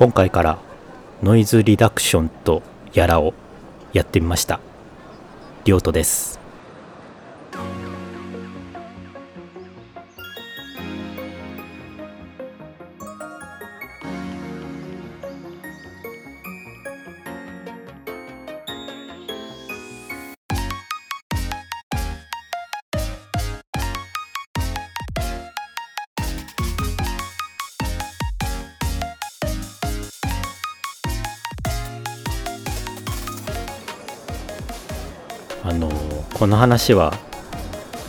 [0.00, 0.58] 今回から
[1.22, 2.62] ノイズリダクションと
[2.94, 3.34] やらを
[3.92, 4.58] やってみました。
[5.66, 6.39] りょうとです。
[36.40, 37.12] この話は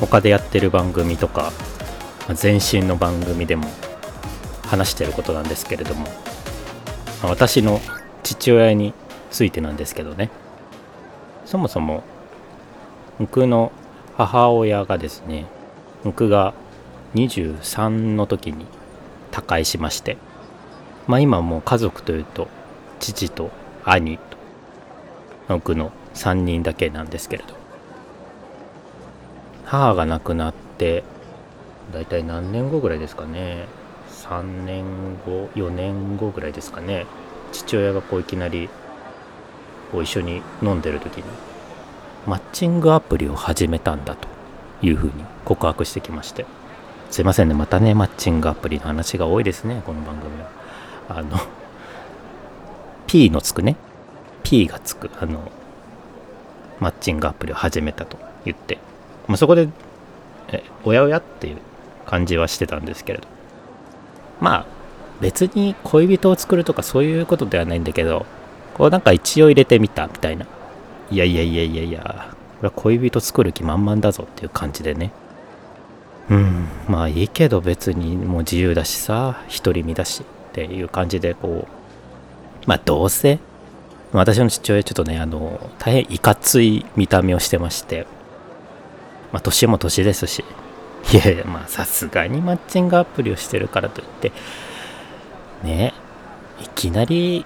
[0.00, 1.52] 他でやってる番組とか
[2.42, 3.66] 前身の番組でも
[4.62, 6.06] 話してることなんですけれども
[7.22, 7.82] 私の
[8.22, 8.94] 父親に
[9.30, 10.30] ついてなんですけどね。
[11.44, 12.02] そもそも
[13.18, 13.72] 僕の
[14.16, 15.44] 母親がですね
[16.02, 16.54] 僕が
[17.16, 18.64] 23の時に
[19.32, 20.16] 他界しまして
[21.06, 22.48] まあ今もう家族というと
[23.00, 23.50] 父と
[23.84, 24.24] 兄と
[25.46, 27.63] 僕の3人だけなんですけれど
[29.64, 31.04] 母が亡くなって
[31.92, 33.66] 大体何年後ぐらいですかね。
[34.08, 34.84] 3年
[35.26, 37.06] 後4年後ぐらいですかね。
[37.52, 38.68] 父親がこういきなり
[39.92, 41.24] こう一緒に飲んでる時に
[42.26, 44.28] マッチングアプリを始めたんだと
[44.82, 45.12] いうふうに
[45.44, 46.46] 告白してきまして。
[47.10, 50.50] すいませんねまたねマッチングアプリの話が多いですねこの番組は。
[51.08, 51.38] あの
[53.06, 53.76] P のつくね。
[54.42, 55.52] P がつくあの
[56.80, 58.78] マッチングアプリを始めたと言って、
[59.26, 59.68] まあ、そこで
[60.48, 61.58] えおやおやっていう
[62.06, 63.28] 感じはしてたんですけれど。
[64.40, 64.66] まあ
[65.20, 68.26] 別に恋人を作るとかそういうことではないんだけど
[68.74, 70.46] こうなんか一応入れてみたみたいな。
[71.10, 75.12] いやいやいやいやいやこれは恋人作る気満々だぞっていう感じでね。
[76.30, 83.38] うんまあいいけど別にもう自由だしさ独り身だしっていう感じでこうまあどうせ
[84.12, 88.06] 私の父親ちょっとねあの大変いかつい見た目をしてまして
[89.34, 90.44] まあ年も年ですし。
[91.12, 94.30] いやいやまあさすがにマッチングアプリをしてるからといって。
[95.64, 95.92] ね
[96.62, 97.44] いきなり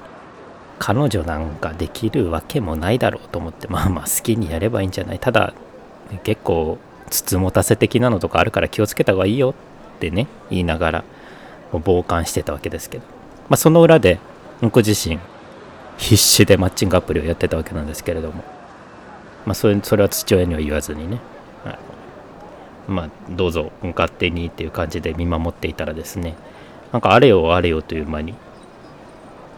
[0.78, 5.18] 彼女なんかできるわけもないだろうと思ってまあまあ好きにやればいいんじゃない。
[5.18, 5.54] ただ
[6.24, 6.76] 結構
[7.08, 9.54] つつもたせ的なのとかあるから気をつけた方がいいよ
[9.96, 11.04] ってね言いながら
[11.72, 13.04] 傍観してたわけですけど。
[13.48, 14.18] まあその裏で
[14.60, 15.18] 僕自身
[15.96, 18.44] 必死でマッチングアプリをやってたわけなんですけれども。
[19.46, 21.18] まあそれそれは父親には言わずにね。
[22.88, 26.36] まあどうぞ勝手にっていう感じで見守っていたらですね
[26.92, 28.34] なんかあれよあれよという間に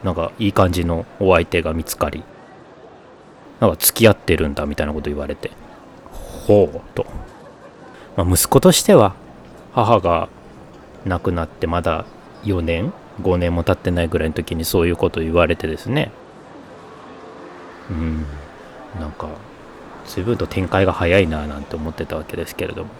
[0.03, 2.25] なんかいい感じのお相手が見つかり
[3.61, 5.53] なんか付き合ってるんだみたいなこと言われて
[6.47, 7.07] ほうと、
[8.17, 9.15] まあ、息子としては
[9.73, 10.29] 母が
[11.05, 12.07] 亡くなってまだ
[12.45, 16.11] 4年5年も経ってないぐらいの時にそういうこと言われてですね。
[17.91, 18.25] うん。
[18.99, 19.29] なんか
[20.07, 22.91] 随分と展開が早いななんて思ってたわけですけれども。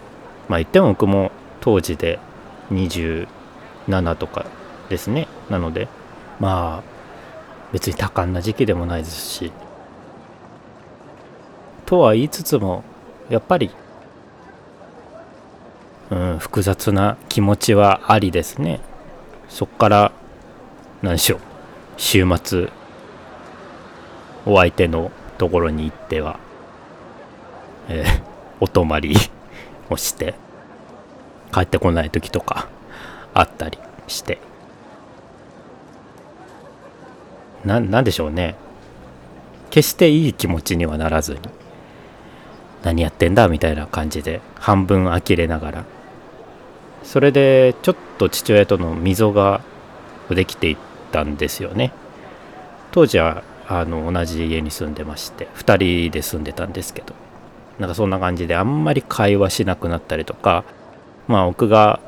[0.47, 1.31] まあ言っても僕も
[1.61, 2.19] 当時で
[2.71, 3.27] 27
[4.15, 4.45] とか
[4.89, 5.27] ですね。
[5.49, 5.87] なので
[6.39, 6.83] まあ
[7.71, 9.51] 別に多感な時期でもないですし。
[11.85, 12.83] とは言いつつも
[13.29, 13.69] やっぱり、
[16.09, 18.79] うん、複雑な気持ちはありですね。
[19.49, 20.11] そっから
[21.01, 21.39] 何でしょう
[21.97, 22.69] 週末
[24.45, 26.39] お相手のところに行っては、
[27.93, 28.21] えー、
[28.61, 29.15] お泊まり
[29.89, 30.33] をして
[31.53, 32.69] 帰ってこない時とか
[33.33, 34.39] あったりして。
[37.65, 38.55] ななんでしょうね。
[39.69, 41.39] 決していい気持ちにはならずに
[42.83, 45.85] 何やってんだみたいな感じで半分呆れながら。
[47.03, 49.61] それでちょっと父親との溝が
[50.29, 50.77] できていっ
[51.11, 51.91] たんですよね。
[52.91, 57.30] 当時はあの同じ家に住んでまして2人で住んでたんですけど。
[57.81, 60.63] なんかそんな感じであんまり会話しなくなったりとか
[61.27, 61.99] まあ僕が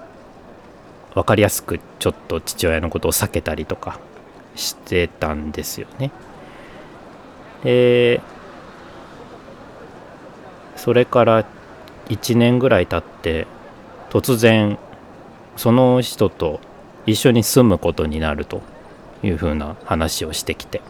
[1.16, 4.00] 分かりやすくちょっと父親のことを避けたりとか
[4.56, 6.12] してたんですよね。
[7.64, 8.22] で
[10.76, 11.46] それから
[12.10, 13.48] 1年ぐらい経って
[14.12, 14.78] 突然
[15.56, 16.60] その人と
[17.08, 18.62] 一緒に住むことになると
[19.24, 20.82] いうふうな話をしてきて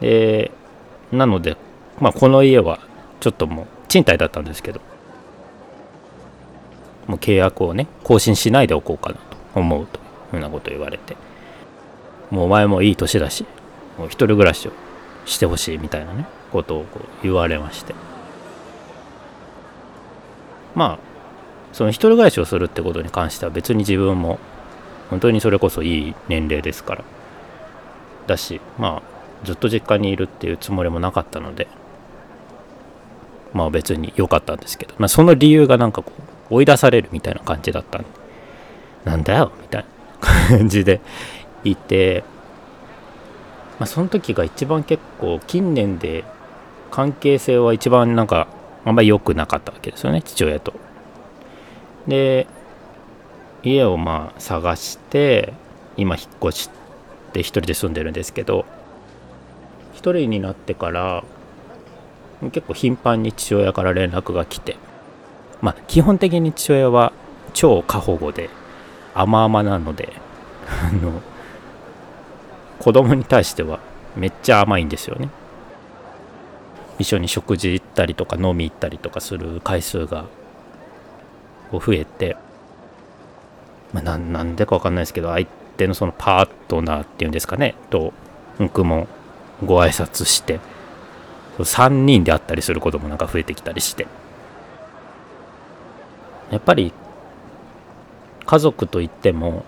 [0.00, 0.50] で
[1.10, 1.56] なので、
[2.00, 2.80] まあ、この家は
[3.20, 4.80] ちょっともう賃貸だったんですけど
[7.06, 11.16] もう契約をね更新しないでおこうかなと思うというふうなことを言われて
[12.30, 13.46] もうお前もいい年だし
[13.96, 14.72] もう一人暮らしを
[15.24, 17.94] してほしいみたいなねことをこう言われまして。
[20.74, 20.98] まあ
[21.72, 24.38] その一人暮らしをするってことに関しては別に自分も
[25.10, 27.04] 本当にそれこそいい年齢ですから。
[28.26, 31.66] だしまあずっと実家にいるっていうつもりもなかったので
[33.52, 36.12] まあ別に良かったんですけど、まあ、その理由がなんかこ
[36.50, 38.08] う追い出されるみたいな感じだったんで
[39.04, 39.84] なんだよみたい
[40.20, 41.00] な感じで
[41.64, 42.24] いて
[43.78, 46.24] まあその時が一番結構近年で
[46.90, 48.48] 関係性は一番なんか
[48.84, 50.72] あんまり良くなかったわけですよね父親と。
[52.06, 52.46] で
[53.62, 55.52] 家をまあ探して
[55.96, 56.70] 今引っ越し
[57.32, 58.64] て一人で住んでるんですけど
[59.92, 61.24] 一人になってから
[62.40, 64.76] 結構頻繁に父親から連絡が来て
[65.60, 67.12] まあ基本的に父親は
[67.52, 68.50] 超過保護で
[69.14, 70.12] 甘々なので
[70.68, 71.20] あの
[72.78, 73.80] 子供に対しては
[74.16, 75.28] めっちゃ甘いんですよね。
[76.98, 80.24] 一緒に食事行ったりとか飲み行ったりとかする回数が
[81.72, 82.36] 増えて、
[83.92, 85.46] まあ、なんでか分かんないですけど相
[85.76, 88.12] 手のそのパートナーっていうんですかねと
[88.58, 89.06] 僕も
[89.64, 90.58] ご挨拶して
[91.64, 94.06] 3人で会ったりすることもなんか増えてきたりして。
[96.50, 96.92] やっぱり
[98.46, 99.64] 家族といっても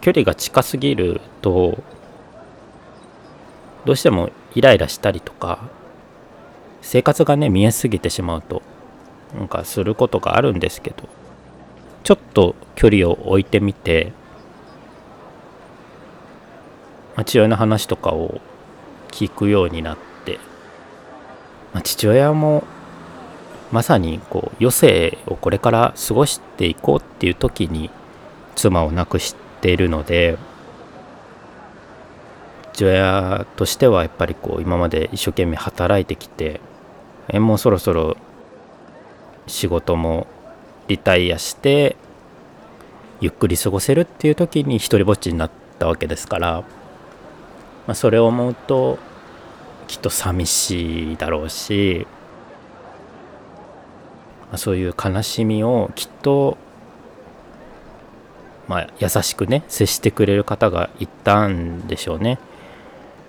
[0.00, 1.82] 距離が近すぎると
[3.84, 5.68] どうしてもイライラしたりとか
[6.80, 8.62] 生活がね見えすぎてしまうと
[9.34, 11.08] なんかすることがあるんですけど
[12.02, 14.12] ちょっと距離を置いてみて
[17.16, 18.40] 父親の話とかを
[19.08, 20.13] 聞くようになって、
[21.74, 22.64] まあ、父親も
[23.72, 27.90] まさにこう余生をこれから過ごしていこうっていう時に
[28.54, 30.38] 妻を亡くしているので
[32.72, 36.60] 父親としてはやっぱりこう今まで一生懸命働いてきて
[37.28, 38.16] えもうそろそろ
[39.46, 40.26] 仕事も
[40.88, 41.96] リタイアして
[43.20, 46.60] ゆっくり過ごせるっていう時に一りぼっちになったわけですから、
[47.86, 48.98] まあ、それを思うと
[49.86, 52.06] きっと寂しいだろうし、
[54.52, 56.58] ま、そういう悲しみをきっと
[58.68, 62.38] まあ、優しくね接してくれる方がいたんでしょうね。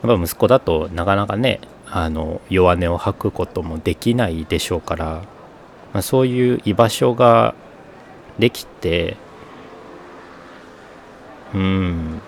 [0.03, 5.05] やっぱ息子だとなかなかねあの弱音を吐くこともできないでしょうから、
[5.93, 7.55] まあ、そういう居場所が
[8.39, 9.17] できて
[11.53, 12.21] うん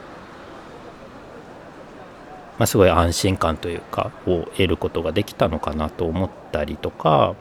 [2.58, 7.36] まあ、すごい安心感というかを得ることができたのかなと思ったりとか、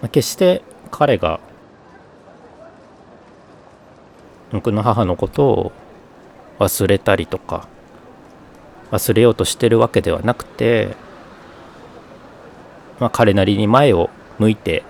[0.00, 1.40] まあ、決して彼が
[4.50, 5.72] 僕の母のことを
[6.58, 7.68] 忘れたりとか
[8.90, 10.96] 忘れようとしてるわけではなくて、
[12.98, 14.82] まあ、彼なりに前を向いて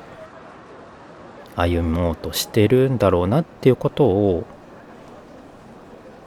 [1.54, 4.46] 歩もうとしてるんだろうなっていうことを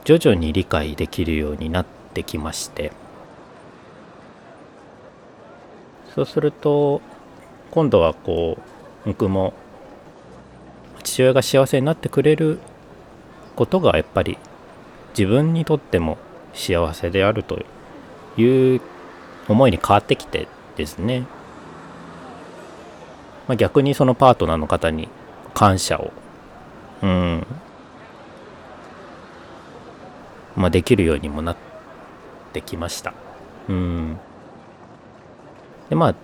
[0.04, 2.92] 徐々に理解できるようになってきまして。
[6.14, 7.00] そうすると
[7.70, 8.62] 今度はこう
[9.06, 9.54] 僕も
[11.02, 12.58] 父親が幸せになってくれる
[13.56, 14.36] ことがやっぱり
[15.18, 16.18] 自分にとっても
[16.52, 17.64] 幸せであると
[18.36, 18.80] いう
[19.48, 21.20] 思いに変わってきてですね、
[23.48, 25.08] まあ、逆にそのパートナーの方に
[25.54, 26.12] 感謝を、
[27.02, 27.46] うん。
[30.56, 31.71] まあ、できるようにもなって
[32.60, 33.14] きました。
[33.68, 34.18] うん、
[35.88, 36.14] でまあ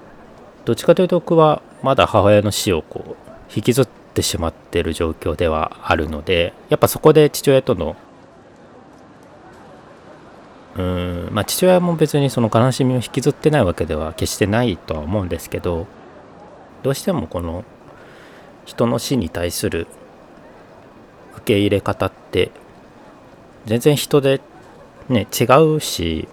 [0.65, 7.97] どっちかというと僕はまだ母親の死をこう引きずってしまってる状況ではあるのでやっぱそこで父親との
[10.77, 15.87] うんまあ父親も別にその悲しみを引きずってないわけでは決してないとは思うんですけど
[16.83, 17.65] どうしてもこの
[18.65, 19.87] 人の死に対する
[21.37, 22.51] 受け入れ方って
[23.67, 24.41] 全然人で
[25.09, 25.45] ね違
[25.77, 26.29] うし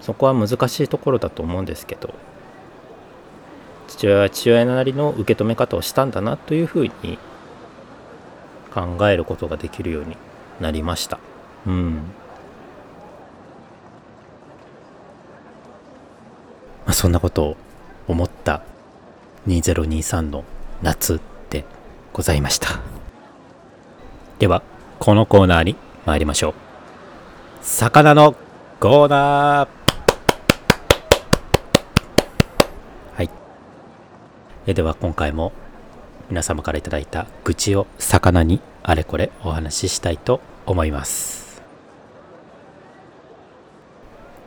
[0.00, 2.14] そこは難しいところだと思うんですけど
[3.88, 7.18] 父親は父親なりの受け止め方をしたんだなというふうに
[8.72, 10.16] 考えることができるように
[10.60, 11.18] なりました。
[11.66, 11.94] うん。
[16.84, 17.56] まあ、そんなことを
[18.08, 18.62] 思った
[19.46, 20.44] 2023の
[20.82, 21.20] 夏
[21.50, 21.64] で
[22.12, 22.93] ございました。
[24.44, 24.62] では、
[24.98, 25.74] このコーナーに
[26.04, 26.54] 参りましょう。
[27.62, 28.36] 魚の
[28.78, 29.68] コーナー
[33.16, 33.30] はい。
[34.66, 35.52] えでは今回も
[36.28, 41.62] 皆様から頂いた愚痴を魚にあれこれお話ししたいと思います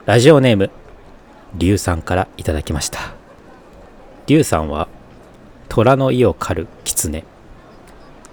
[0.06, 0.70] ラジオネーム
[1.56, 3.16] りゅうさんからいただきました
[4.28, 4.88] りゅうさんは
[5.70, 7.24] 虎の意を狩る狐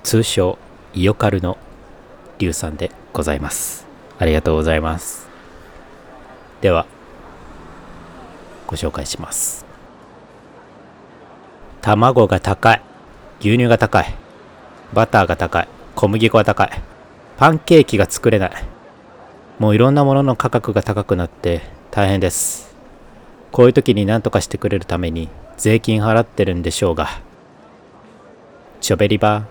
[0.02, 0.59] 通称
[0.96, 1.58] イオカルの
[2.38, 3.84] 龍さんでございます。
[4.16, 5.26] ありがとうございます。
[6.60, 6.86] では
[8.68, 9.66] ご紹介します。
[11.80, 12.82] 卵が高い。
[13.40, 14.14] 牛乳が高い。
[14.92, 15.68] バターが高い。
[15.96, 16.70] 小麦粉が高い。
[17.38, 18.52] パンケーキが作れない。
[19.58, 22.74] もういろんなものの価格が高くなって大変です。
[23.50, 27.08] こういう時に何とかしてくれるために税金払ってるんでしょうが。
[28.80, 29.46] ちょべりば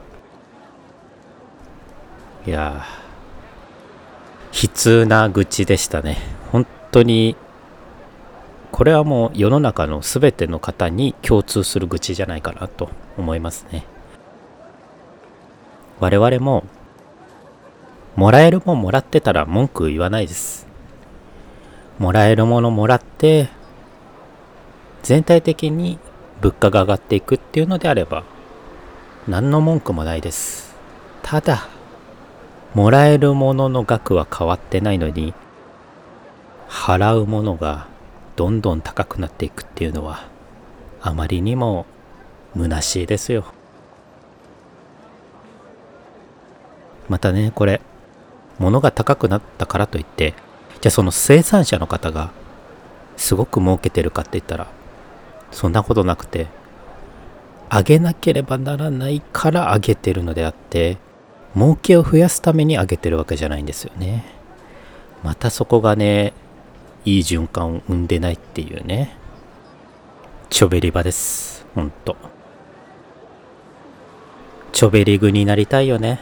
[2.45, 2.85] いや
[4.51, 6.17] 悲痛な愚痴でしたね。
[6.51, 7.35] 本当に
[8.71, 13.85] これはもう世の中の全ての方に共通する愚痴じゃないかなと思いますね。
[15.99, 16.65] 我々も
[18.15, 20.67] もらえるもんもらってたら文句言わないです。
[21.97, 23.49] もらえるものもらって
[25.01, 25.99] 全体的に
[26.41, 28.23] 物価が上がっていくっていうのであれば
[29.27, 30.75] 何の文句もないです。
[31.21, 31.67] ただ
[32.73, 35.33] もらえるものの額は変わってないのに
[36.67, 37.87] 払うものが
[38.35, 40.27] どんどん高くなっていくっていうのは
[41.01, 41.85] あまりにも
[42.55, 43.45] 虚しいですよ。
[47.09, 47.81] またねこれ
[48.59, 50.33] 物が高くなったからといって
[50.81, 52.31] じゃあその生産者の方が
[53.17, 54.67] すごく儲けてるかって言ったら
[55.51, 56.47] そんなことなくて
[57.69, 60.97] 上げなければならないから上げてるのであって
[61.55, 64.25] 儲けを増やすために上げてるわけじゃないんですよね。
[65.23, 66.33] またそこがね
[67.05, 69.15] いい循環を生んでないっていうね。
[70.49, 71.65] ちょべり場です。
[71.75, 72.15] ほんと。
[74.71, 76.19] ちょべり具になりたいよね。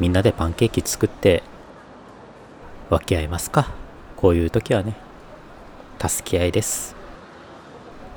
[0.00, 1.42] みんなでパンケーキ作って
[2.90, 3.70] 分け合いますか。
[4.16, 4.96] こういう時はね。
[6.04, 6.96] 助け合いです。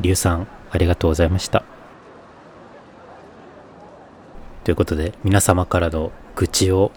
[0.02, 1.64] リュウさんありがとうございました。
[4.66, 6.92] ということで皆様からの愚痴を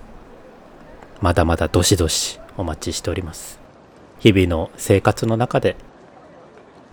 [1.21, 3.61] まだまだどしどしお待ちしております。
[4.21, 5.77] 日々の生活の中で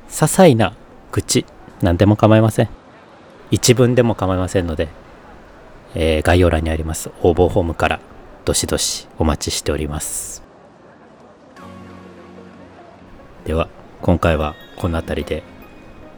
[0.10, 0.76] 些細な
[1.14, 1.46] 愚痴
[1.82, 2.70] 何でも構いません。
[3.52, 4.90] 一文でも構いませんので、
[5.96, 8.02] えー、概要欄にあります応募フォームから
[8.44, 10.44] どしどしお待ちしております。
[13.46, 13.70] では
[14.02, 15.44] 今回はこの辺りで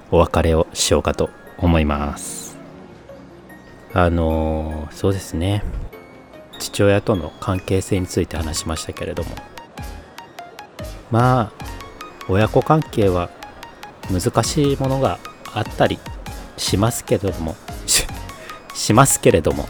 [0.10, 2.47] お別れをしようかと思います。
[3.94, 5.64] あの、そうですね。
[6.60, 9.30] 父親との関係性について話しましたけれども。
[11.12, 11.66] まあ
[12.28, 13.30] 親子関係は
[14.12, 15.20] 難しいものが
[15.54, 16.00] あったり
[16.58, 17.56] しますけれども。
[18.74, 19.68] しますけれども。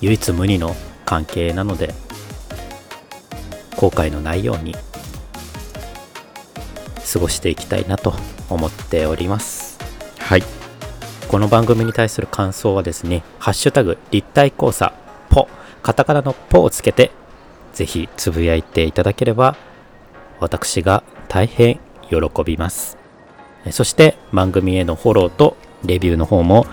[0.00, 1.92] 唯一無二の関係なので
[3.76, 4.74] 後悔のないように
[7.12, 8.14] 過ごしていきたいなと
[8.48, 9.78] 思っております。
[10.18, 10.59] はい。
[11.30, 14.92] この番組に対する感想はですねハッシュタグ立体交差
[15.28, 15.46] ポ
[15.80, 17.12] カタカナのポをつけて
[17.72, 19.56] ぜひつぶやいていただければ
[20.40, 22.98] 私が大変喜びます。
[23.70, 26.66] そして番組へのフォローとレビューの方も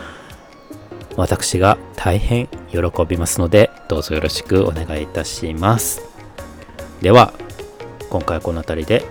[1.18, 6.02] 私が大変喜びますのでどうぞよろしくお願いいたします。
[7.04, 7.32] では
[8.10, 9.06] 今回はこの辺りで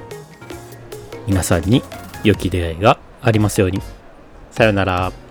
[1.28, 1.84] 皆さんに
[2.24, 3.80] 良き出会いがありますように。
[4.50, 5.25] さよなら。